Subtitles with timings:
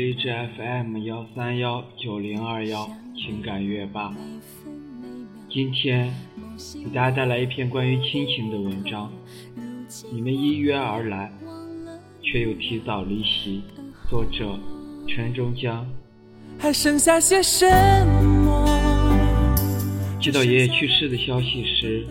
[0.00, 4.10] 荔枝 FM 幺三幺九零二幺情感乐吧。
[5.50, 6.10] 今天
[6.72, 9.12] 给大家带来一篇关于亲情的文章。
[10.10, 11.30] 你们依约而来，
[12.22, 13.62] 却又提早离席。
[14.08, 14.58] 作者：
[15.06, 15.86] 陈中江。
[16.58, 17.66] 还剩下些什
[18.46, 18.66] 么？
[20.18, 22.06] 接到爷爷去世的消息时，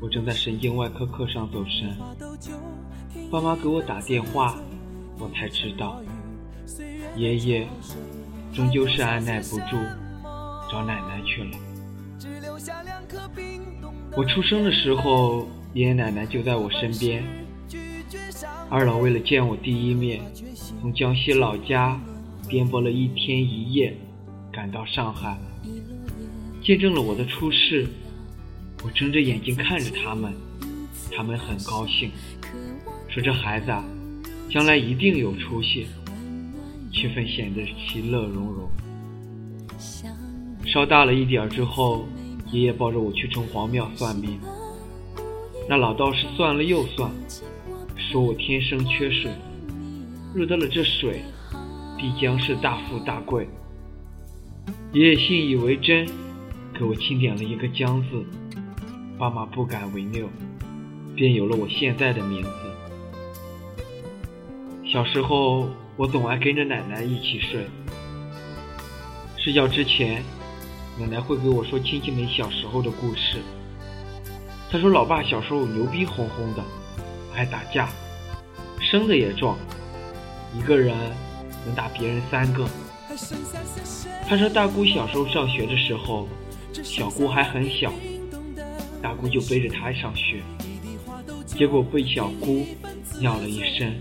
[0.00, 1.92] 我正在神经外科课上走神。
[3.32, 4.56] 爸妈给我打电话，
[5.18, 6.00] 我才知道，
[7.16, 7.66] 爷爷
[8.54, 9.76] 终究是按耐不住，
[10.70, 11.58] 找奶奶去了。
[14.16, 17.24] 我出生的时候，爷爷奶奶就在我身边。
[18.68, 20.20] 二老为了见我第一面，
[20.80, 22.00] 从江西老家。
[22.48, 23.96] 颠簸了一天一夜，
[24.52, 25.38] 赶到上海，
[26.62, 27.86] 见证了我的出世。
[28.84, 30.34] 我睁着眼睛看着他们，
[31.16, 32.10] 他们很高兴，
[33.08, 33.82] 说这孩子啊
[34.50, 35.86] 将来一定有出息，
[36.92, 38.70] 气氛显得其乐融融。
[40.66, 42.06] 稍大了一点之后，
[42.50, 44.38] 爷爷抱着我去城隍庙算命，
[45.68, 47.10] 那老道士算了又算，
[47.96, 49.30] 说我天生缺水，
[50.34, 51.22] 入得了这水。
[51.94, 53.46] 必将是大富大贵。
[54.92, 56.04] 爷爷信以为真，
[56.76, 58.26] 给我钦点了一个“江”字，
[59.16, 60.28] 爸妈不敢违拗，
[61.14, 62.50] 便有了我现在的名字。
[64.84, 67.66] 小时候，我总爱跟着奶奶一起睡。
[69.36, 70.22] 睡觉之前，
[70.98, 73.40] 奶奶会给我说亲戚们小时候的故事。
[74.70, 76.62] 她说，老爸小时候牛逼哄哄的，
[77.34, 77.88] 爱打架，
[78.80, 79.56] 生的也壮，
[80.54, 80.96] 一个人。
[81.64, 82.66] 能打别人三个。
[84.28, 86.26] 他说大姑小时候上学的时候，
[86.82, 87.92] 小姑还很小，
[89.00, 90.42] 大姑就背着她上学，
[91.46, 92.66] 结果被小姑
[93.20, 93.94] 尿了一身。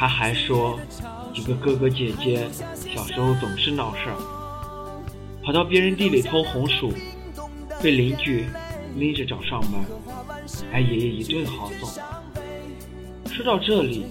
[0.00, 0.80] 他还说
[1.34, 4.16] 几个哥哥姐姐小时候总是闹事儿，
[5.44, 6.90] 跑到别人地里偷红薯，
[7.82, 8.46] 被邻居
[8.96, 9.78] 拎着找上门，
[10.72, 11.86] 挨爷爷一顿好揍。
[13.26, 14.06] 说到这里。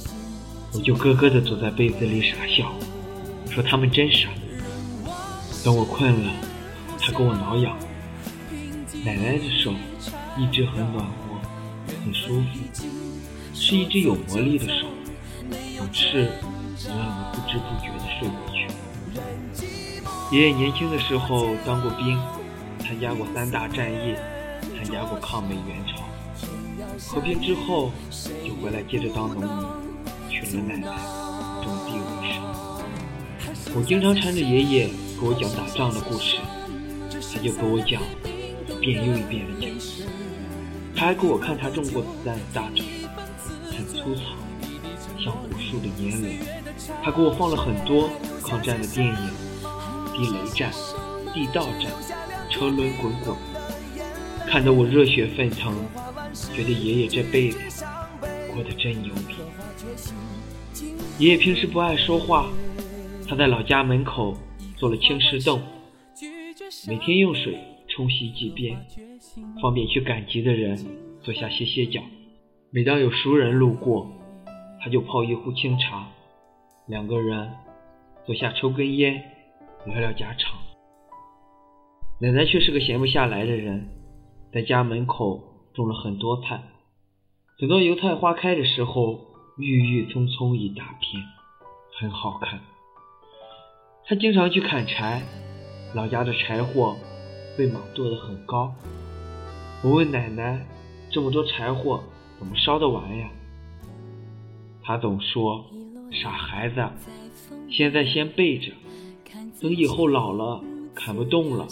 [0.71, 2.71] 我就咯咯地躲在被子里傻笑，
[3.49, 4.29] 说他们真傻。
[5.65, 6.31] 等我困了，
[6.99, 7.75] 他给我挠痒。
[9.03, 9.73] 奶奶的手
[10.37, 11.11] 一直很暖和，
[12.05, 12.47] 很舒服，
[13.55, 14.85] 是一只有魔力的手，
[15.89, 16.29] 有刺
[16.87, 18.67] 能让你不知不觉地睡过去。
[20.31, 22.17] 爷爷年轻的时候当过兵，
[22.79, 24.15] 参加过三大战役，
[24.77, 26.03] 参加过抗美援朝。
[27.07, 27.91] 和平之后
[28.45, 29.49] 就回来接着当农民。
[30.29, 30.85] 娶了奶奶，
[31.63, 32.43] 种地为生。
[33.75, 34.87] 我经常缠着爷爷
[35.19, 36.37] 给我讲打仗的故事，
[37.33, 38.01] 他就给我讲
[38.67, 39.69] 一遍又一遍的讲。
[40.95, 42.85] 他还给我看他中过子弹的大 trận，
[43.71, 44.21] 很粗糙，
[45.69, 46.33] 像古树的年轮。
[47.03, 48.09] 他给我放了很多
[48.43, 49.15] 抗战的电影，
[50.13, 50.71] 地雷战、
[51.33, 51.91] 地道战、
[52.49, 53.35] 车轮滚滚，
[54.47, 55.73] 看得我热血沸腾，
[56.53, 57.59] 觉得爷爷这辈子
[58.53, 59.35] 过得真牛逼。
[61.19, 62.49] 爷爷平时不爱说话，
[63.27, 64.35] 他在老家门口
[64.75, 65.61] 做了青石洞，
[66.87, 67.57] 每天用水
[67.87, 68.77] 冲洗几遍，
[69.61, 70.77] 方便去赶集的人
[71.21, 72.01] 坐下歇歇脚。
[72.71, 74.11] 每当有熟人路过，
[74.81, 76.07] 他就泡一壶清茶，
[76.87, 77.51] 两个人
[78.25, 79.23] 坐下抽根烟，
[79.85, 80.57] 聊聊家常。
[82.21, 83.89] 奶奶却是个闲不下来的人，
[84.51, 85.41] 在家门口
[85.73, 86.61] 种了很多菜，
[87.57, 89.27] 等到油菜花开的时候。
[89.61, 91.21] 郁郁葱葱一大片，
[91.99, 92.61] 很好看。
[94.05, 95.21] 他经常去砍柴，
[95.93, 96.95] 老家的柴火
[97.57, 98.73] 被马垛得很高。
[99.83, 100.65] 我问奶奶
[101.11, 102.01] ：“这么多柴火
[102.37, 103.29] 怎么烧得完呀？”
[104.81, 105.65] 他总说
[106.11, 106.87] ：“傻孩子，
[107.69, 108.71] 现在先备着，
[109.61, 110.63] 等以后老了
[110.95, 111.67] 砍不动了，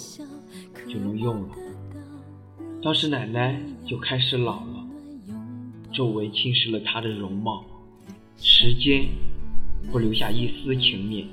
[0.87, 1.49] 就能用了。”
[2.83, 4.87] 当时奶奶就开始老了，
[5.91, 7.65] 皱纹侵蚀了她的容貌。
[8.37, 9.07] 时间
[9.91, 11.27] 不留下一丝情面，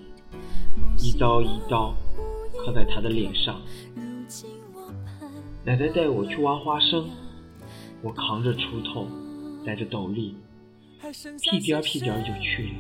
[0.98, 1.94] 一刀一刀
[2.56, 3.60] 刻在她的脸上。
[5.66, 7.08] 奶奶带我去挖花生，
[8.02, 9.06] 我扛着锄头，
[9.66, 10.34] 戴着斗笠，
[11.40, 12.74] 屁颠屁颠就去了。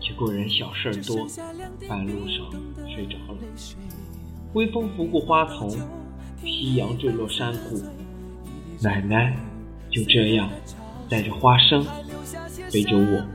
[0.00, 1.26] 结果人小事儿多，
[1.88, 2.50] 半路上
[2.88, 3.38] 睡着了。
[4.52, 5.70] 微风拂过花丛，
[6.42, 7.82] 夕阳坠落山谷，
[8.80, 9.36] 奶奶
[9.90, 10.50] 就这样
[11.08, 11.84] 带着花生。
[12.72, 13.26] 背着我，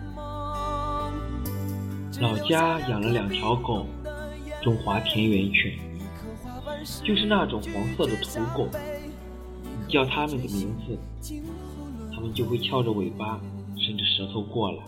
[2.19, 3.85] 老家养了两条狗，
[4.61, 5.73] 中华田园犬。
[7.03, 8.67] 就是那种黄色的土狗。
[9.63, 10.97] 你叫它们的名字，
[12.13, 13.39] 它们就会翘着尾巴，
[13.89, 14.83] 伸着舌头过来。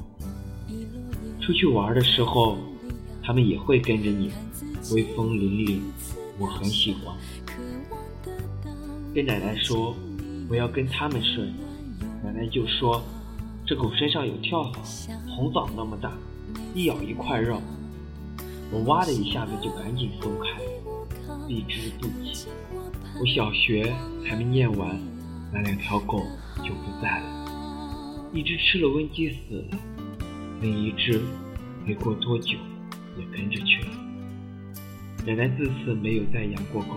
[1.41, 2.55] 出去玩的时候，
[3.23, 4.29] 它们也会跟着你，
[4.93, 5.79] 威风凛凛。
[6.37, 7.15] 我很喜欢。
[9.11, 9.95] 跟奶奶说
[10.47, 11.45] 我要跟它们睡，
[12.23, 13.01] 奶奶就说
[13.65, 14.79] 这狗身上有跳蚤，
[15.35, 16.13] 红枣那么大，
[16.75, 17.59] 一咬一块肉。
[18.71, 20.61] 我哇的一下子就赶紧松开，
[21.47, 22.45] 避之不及。
[23.19, 23.91] 我小学
[24.23, 24.95] 还没念完，
[25.51, 26.19] 那两条狗
[26.57, 27.40] 就不在了。
[28.33, 29.77] 一只吃了瘟鸡死了，
[30.61, 31.21] 另一只
[31.85, 32.57] 没过多久
[33.17, 33.89] 也跟着去了。
[35.25, 36.95] 奶奶自此没有再养过狗。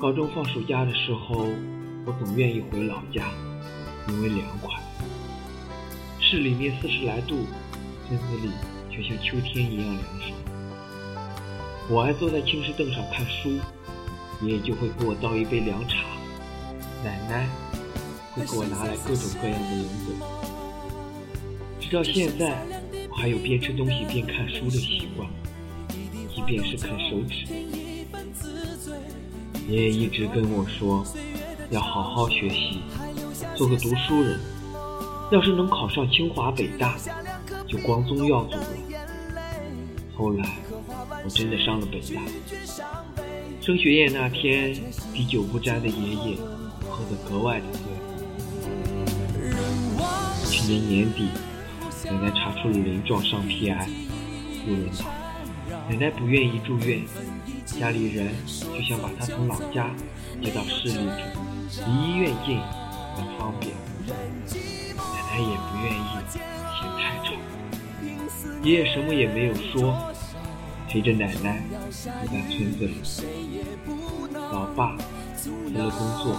[0.00, 1.48] 高中放暑假的时候，
[2.06, 3.30] 我总愿意回老家，
[4.08, 4.74] 因为凉快。
[6.20, 7.46] 市里面四十来度，
[8.08, 8.50] 村子里。
[8.88, 10.32] 就像秋天一样凉爽。
[11.90, 13.50] 我爱坐在青石凳上看书，
[14.40, 15.98] 爷爷就会给我倒一杯凉茶，
[17.04, 17.46] 奶奶
[18.36, 20.14] 会给我拿来各种各样的零嘴。
[21.80, 22.62] 直到现在，
[23.08, 25.26] 我还有边吃东西边看书的习惯，
[26.34, 27.46] 即便是啃手指。
[29.66, 31.02] 爷爷一直跟我说，
[31.70, 32.82] 要好好学习，
[33.54, 34.38] 做个读书人。
[35.32, 36.96] 要是能考上清华北大，
[37.66, 38.66] 就光宗耀祖了。
[40.14, 40.58] 后来，
[41.24, 42.20] 我真的上了北大。
[43.60, 44.76] 升学宴那天，
[45.12, 46.36] 滴酒不沾的爷爷
[46.88, 47.80] 喝得格外的醉。
[50.66, 51.28] 年年底，
[52.04, 53.88] 奶奶查出了鳞状上皮癌，
[54.66, 55.04] 入了脑。
[55.88, 57.00] 奶奶不愿意住院，
[57.64, 59.88] 家里人就想把她从老家
[60.42, 62.60] 接到市里住，离医院近，
[63.14, 63.72] 更方便。
[64.96, 66.02] 奶奶也不愿意。
[66.28, 67.32] 嫌太吵
[68.64, 70.12] 爷爷什么也没有说，
[70.88, 72.94] 陪着奶奶住在村子里。
[74.34, 74.96] 老爸
[75.36, 76.34] 辞了工作，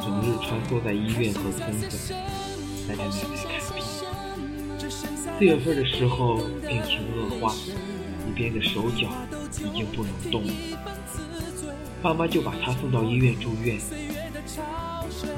[0.00, 2.14] 整日穿梭在医院和村子，
[2.88, 3.84] 带着奶奶看病。
[5.38, 6.38] 四月份的时候，
[6.68, 7.54] 病情恶化，
[8.28, 9.08] 一边的手脚
[9.58, 10.52] 已经不能动了。
[12.02, 13.78] 爸妈就把他送到医院住院。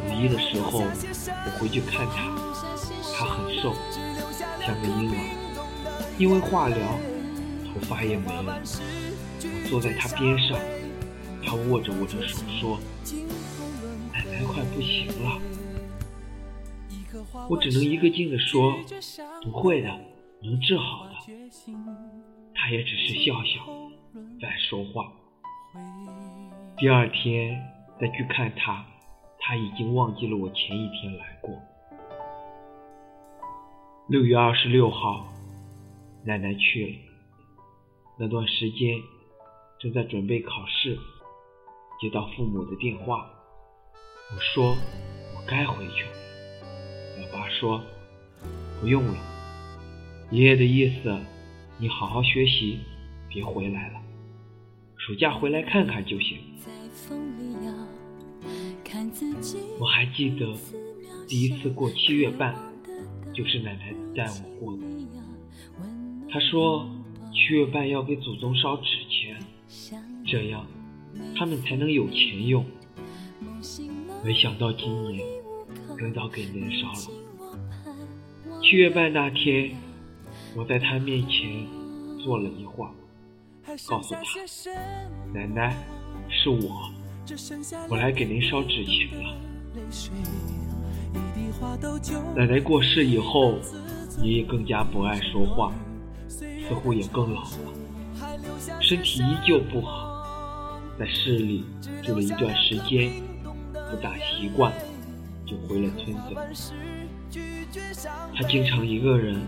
[0.09, 2.31] 五一的时候，我回去看他，
[3.17, 3.75] 他很瘦，
[4.61, 5.17] 像个婴儿。
[6.19, 6.79] 因为化疗，
[7.67, 8.61] 头发也没了。
[9.43, 10.59] 我坐在他边上，
[11.45, 12.79] 他握着我的手说
[14.13, 15.39] ：“奶奶快不行了。”
[17.49, 18.77] 我只能一个劲地说
[19.43, 19.89] ：“不会的，
[20.43, 21.13] 能治好的。”
[22.55, 23.67] 他也只是笑笑，
[24.41, 25.13] 在说话。
[26.77, 27.61] 第二天
[28.01, 28.85] 再去看他，
[29.39, 31.55] 他已经忘记了我前一天来过。
[34.09, 35.27] 六月二十六号。
[36.27, 36.93] 奶奶去了，
[38.19, 38.97] 那段时间
[39.79, 40.99] 正在准备考试，
[42.01, 43.29] 接到父母的电话，
[44.33, 46.34] 我说我该回去了。
[47.21, 47.81] 老爸说
[48.81, 49.17] 不用了，
[50.31, 51.17] 爷爷的意思，
[51.79, 52.81] 你好好学习，
[53.29, 54.01] 别回来了，
[54.97, 56.39] 暑假回来看看就行。
[59.79, 60.55] 我还记得
[61.29, 62.55] 第一次过七月半，
[63.33, 64.83] 就是奶奶带我过的。
[66.31, 66.89] 她说
[67.33, 69.39] ：“七月半要给祖宗烧纸钱，
[70.27, 70.67] 这样
[71.37, 72.65] 他们才能有钱用。”
[74.25, 75.25] 没想到今年
[75.99, 76.99] 轮到给年烧了。
[78.63, 79.75] 七月半那天，
[80.57, 81.67] 我在他面前
[82.19, 82.91] 坐了一会儿，
[83.87, 84.21] 告诉他
[85.33, 85.77] ：“奶奶，
[86.29, 86.91] 是我，
[87.89, 89.37] 我来给您烧纸钱了。”
[92.35, 93.59] 奶奶过世以后，
[94.23, 95.73] 爷爷更加不爱说话。
[96.27, 97.49] 似乎也更老了，
[98.81, 101.63] 身体依旧不好，在市里
[102.03, 103.13] 住了一段时间，
[103.73, 104.73] 不大习惯，
[105.47, 106.35] 就回了村子。
[108.35, 109.41] 他经常一个人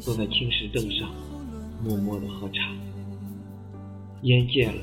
[0.00, 1.10] 坐在青石凳上，
[1.82, 2.72] 默默地喝茶。
[4.22, 4.82] 烟戒了，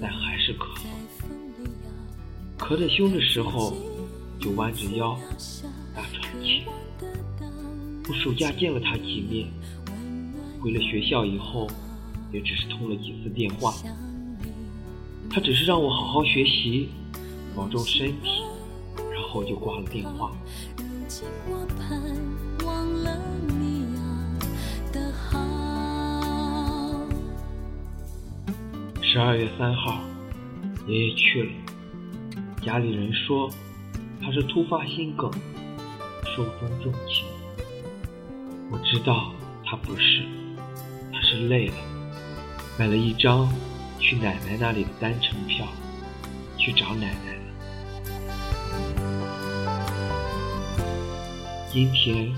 [0.00, 0.86] 但还是咳嗽。
[2.58, 3.74] 咳得凶的时候，
[4.38, 5.18] 就弯着腰
[5.94, 6.64] 大喘气。
[8.08, 9.48] 我暑假见了他几面。
[10.60, 11.66] 回了学校以后，
[12.32, 13.74] 也只是通了几次电话。
[15.30, 16.88] 他只是让我好好学习，
[17.56, 18.41] 保重身体，然
[19.32, 20.30] 后就挂了电话。
[29.00, 30.00] 十二月三号，
[30.86, 31.50] 爷爷去了。
[32.62, 33.50] 家里人说
[34.20, 35.30] 他是突发心梗，
[36.36, 37.24] 受风重情。
[38.70, 39.32] 我知道
[39.64, 40.22] 他不是。
[41.10, 41.74] 他是累了，
[42.78, 43.50] 买了一张
[43.98, 45.66] 去奶奶那里的单程票，
[46.58, 47.31] 去找奶奶
[51.72, 52.30] 今天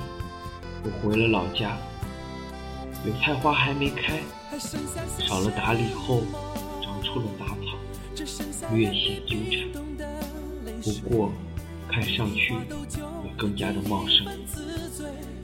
[0.85, 1.77] 我回了老家，
[3.05, 4.21] 油菜花还没开，
[5.19, 6.23] 少了打理后
[6.81, 9.69] 长出了杂草，略显纠缠。
[10.85, 11.33] 不过
[11.91, 14.25] 看上去也更加的茂盛。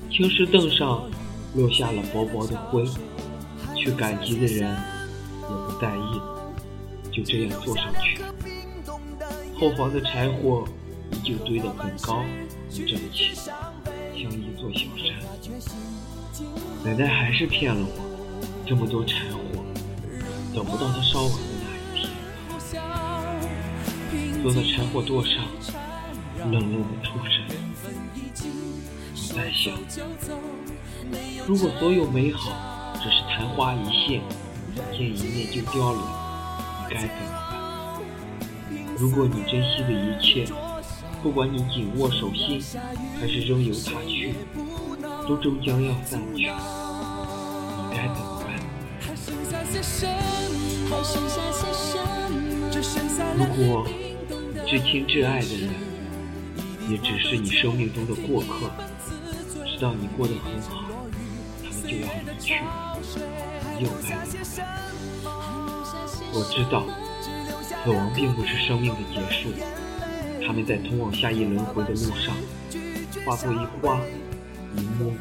[0.08, 1.10] 青石凳上
[1.56, 2.84] 落下了薄薄的灰。
[3.76, 6.20] 去赶集的人也不在意，
[7.10, 8.22] 就这样坐上去。
[9.58, 10.64] 后房的柴火
[11.10, 12.22] 依旧堆得很高
[12.70, 13.30] 很整齐，
[14.60, 15.04] 座小山。
[16.84, 17.92] 奶奶还是骗了我，
[18.66, 19.38] 这么多柴火，
[20.54, 22.08] 等不到它烧完的那一天。
[24.42, 25.42] 坐在柴火垛上，
[26.50, 27.34] 冷冷的出神。
[29.14, 29.72] 我在想，
[31.46, 32.52] 如果所有美好。
[33.02, 34.20] 只是昙花一现，
[34.92, 38.76] 见一面就凋零，你该怎么办？
[38.98, 40.44] 如果你珍惜的一切，
[41.22, 42.62] 不管你紧握手心，
[43.20, 44.34] 还是扔由它去，
[45.28, 48.48] 都终将要散去，你该怎么办？
[53.36, 53.86] 如果
[54.66, 55.70] 至亲至爱的人，
[56.88, 58.70] 也只是你生命中的过客，
[59.66, 60.84] 知道你过得很好，
[61.62, 62.54] 他们就要离去。
[63.78, 65.28] 又该怎么办？
[66.32, 66.86] 我知道，
[67.84, 69.50] 死亡并不是生命的结束。
[70.46, 72.34] 他们在通往下一轮回的路上，
[73.24, 74.00] 划过一花
[74.76, 75.12] 一木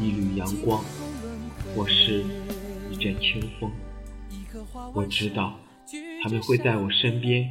[0.00, 0.82] 一缕阳光，
[1.74, 2.24] 或是
[2.90, 3.70] 一阵清风。
[4.94, 5.54] 我知道，
[6.22, 7.48] 他们会在我身边，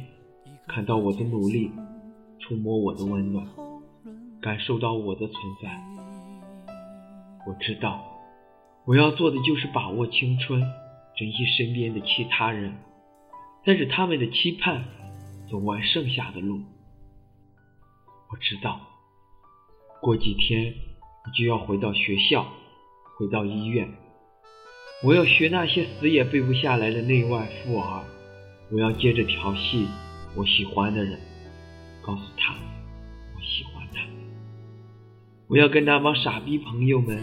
[0.68, 1.70] 看到我的努力，
[2.38, 3.46] 触摸我的温暖，
[4.40, 5.68] 感受到我的存在。
[7.46, 8.06] 我知道。
[8.86, 10.60] 我要做的就是把握青春，
[11.16, 12.74] 珍惜身边的其他人，
[13.64, 14.84] 带着他们的期盼
[15.50, 16.60] 走完剩下的路。
[18.32, 18.80] 我知道，
[20.00, 20.72] 过几天
[21.24, 22.46] 我就要回到学校，
[23.16, 23.92] 回到医院。
[25.02, 28.04] 我要学那些死也背不下来的内外妇儿。
[28.70, 29.88] 我要接着调戏
[30.36, 31.18] 我喜欢的人，
[32.02, 32.54] 告诉他
[33.34, 34.00] 我喜欢他。
[35.48, 37.22] 我要跟那帮傻逼朋友们。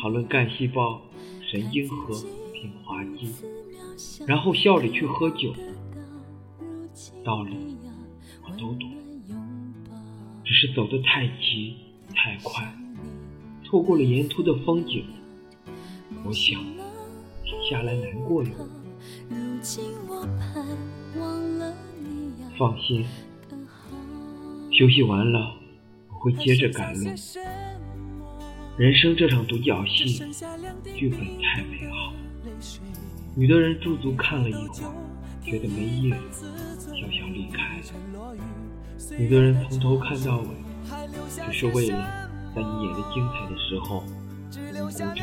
[0.00, 0.98] 讨论干细胞、
[1.42, 2.14] 神经核、
[2.54, 3.34] 平滑肌，
[4.26, 5.54] 然后笑着去喝酒。
[7.22, 7.76] 道理，
[10.60, 11.74] 是走得太急
[12.14, 12.70] 太快，
[13.64, 15.06] 错过了沿途的风景。
[16.22, 16.62] 我想
[17.42, 18.68] 停下来难过一会儿。
[22.58, 23.06] 放心，
[24.70, 25.56] 休息完了
[26.10, 27.06] 我会接着赶路。
[28.76, 30.22] 人生这场独角戏，
[30.94, 32.12] 剧本太美好。
[33.38, 34.92] 有的人驻足看了一会儿，
[35.42, 36.44] 觉得没意思，
[36.88, 38.36] 就想离开了；
[39.18, 40.48] 有的人从头看到尾，
[41.46, 44.04] 只是为了在你演的精彩的时候
[44.78, 45.18] 鼓掌；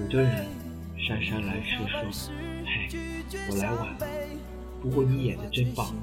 [0.00, 0.46] 有的人
[0.96, 1.98] 姗姗来迟说
[2.66, 2.88] ：“嘿，
[3.50, 3.96] 我来晚了，
[4.82, 5.94] 不过你演的真棒。”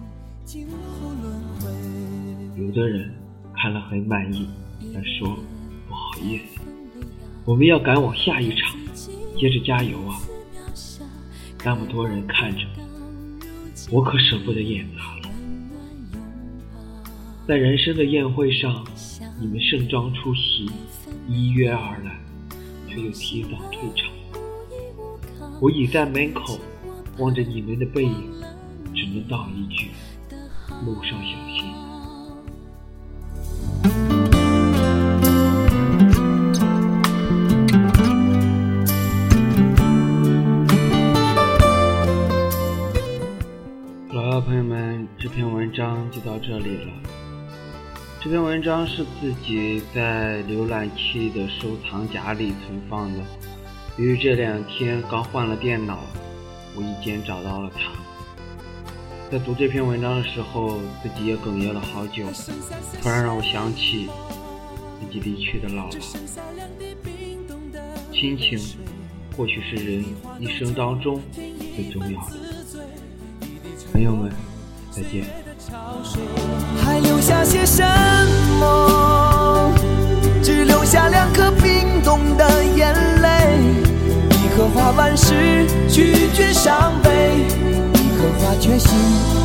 [2.56, 3.14] 有的人
[3.56, 4.50] 看了很满意，
[4.94, 5.38] 但说。
[5.88, 6.62] 不好意思，
[7.46, 8.76] 我们要赶往下一场，
[9.38, 10.20] 接着加油啊！
[11.64, 12.66] 那么多人看着，
[13.92, 15.05] 我可舍不得演砸了。
[17.48, 18.84] 在人生的宴会上，
[19.40, 20.68] 你们盛装出席，
[21.28, 22.20] 依约而来，
[22.90, 24.12] 却又提早退场。
[25.62, 26.58] 我倚在门口，
[27.20, 28.32] 望着你们的背影，
[28.96, 29.92] 只能道一句：
[30.88, 31.72] 路上小心。
[44.08, 46.92] 好了，朋友们，这篇文章就到这里了。
[48.26, 53.20] 这篇文章是自己在浏览器的收藏夹里存放的。
[54.00, 56.00] 由于这两天刚换了电脑，
[56.76, 57.92] 无意间找到了它。
[59.30, 62.26] 在读这篇文章的时候，自己也哽咽了好久，
[63.00, 64.10] 突然让我想起
[65.00, 66.00] 自己离去的姥姥。
[68.12, 68.60] 亲情，
[69.38, 70.04] 或许是人
[70.40, 71.22] 一生当中
[71.76, 72.38] 最重要的。
[73.94, 74.32] 朋友们，
[74.90, 75.45] 再见。
[76.84, 77.84] 还留下些什
[78.60, 79.72] 么？
[80.44, 83.30] 只留下两颗冰冻的眼泪。
[84.30, 87.46] 一颗花瓣时拒绝伤悲，
[87.94, 88.92] 一颗花决心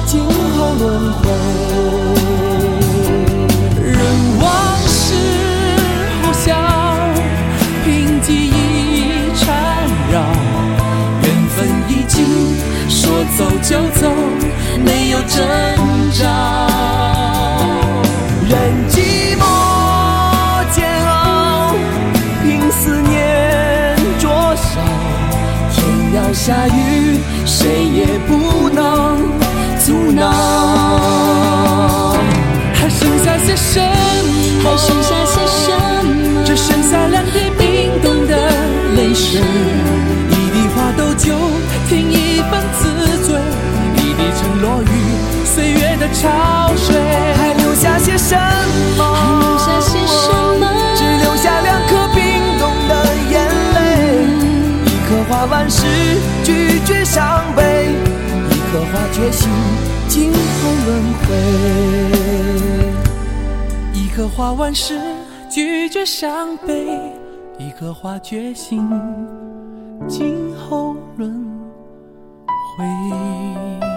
[0.07, 2.00] 今后轮回。
[33.51, 33.91] 些什么？
[34.63, 35.73] 还剩下些什
[36.05, 36.45] 么？
[36.45, 38.37] 只剩下两滴冰冻的
[38.95, 41.35] 泪水，一滴花豆酒，
[41.89, 42.87] 添一份自
[43.27, 43.41] 醉，
[43.97, 44.87] 一滴沉落于
[45.45, 46.95] 岁月的潮水。
[47.35, 48.37] 还留下些什
[48.97, 49.03] 么？
[49.03, 50.31] 还留下些什
[50.61, 50.65] 么？
[50.95, 52.23] 只留下两颗冰
[52.61, 52.93] 冻的
[53.33, 53.35] 眼
[53.75, 53.79] 泪。
[54.87, 55.85] 一颗花完事，
[56.45, 57.63] 拒绝伤悲；
[58.49, 59.49] 一颗花决心，
[60.07, 60.39] 今后
[60.87, 62.80] 轮回。
[64.11, 65.01] 一颗花万事，
[65.49, 66.99] 拒绝伤悲；
[67.61, 68.85] 一颗花决心，
[70.09, 71.33] 今后轮
[72.77, 73.90] 回。